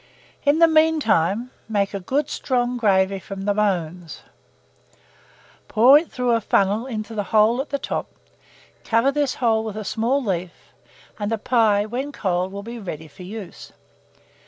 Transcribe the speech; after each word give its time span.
In 0.43 0.57
the 0.57 0.67
mean 0.67 0.99
time, 0.99 1.51
make 1.69 1.93
a 1.93 1.99
good 1.99 2.27
strong 2.27 2.75
gravy 2.75 3.19
from 3.19 3.43
the 3.43 3.53
bones, 3.53 4.23
pour 5.67 5.95
it 5.99 6.09
through 6.11 6.31
a 6.31 6.41
funnel 6.41 6.87
into 6.87 7.13
the 7.13 7.25
hole 7.25 7.61
at 7.61 7.69
the 7.69 7.77
top; 7.77 8.07
cover 8.83 9.11
this 9.11 9.35
hole 9.35 9.63
with 9.63 9.77
a 9.77 9.85
small 9.85 10.23
leaf, 10.23 10.73
and 11.19 11.31
the 11.31 11.37
pie, 11.37 11.85
when 11.85 12.11
cold, 12.11 12.51
will 12.51 12.63
be 12.63 12.79
ready 12.79 13.07
for 13.07 13.21
use. 13.21 13.73